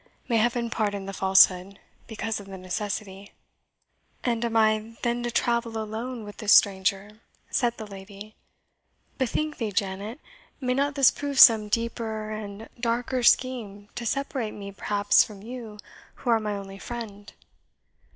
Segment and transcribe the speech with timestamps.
[0.27, 3.33] May Heaven pardon the falsehood, because of the necessity!"
[4.23, 7.19] "And am I then to travel alone with this stranger?"
[7.51, 8.33] said the lady.
[9.19, 10.19] "Bethink thee, Janet,
[10.59, 15.77] may not this prove some deeper and darker scheme to separate me perhaps from you,
[16.15, 17.31] who are my only friend?"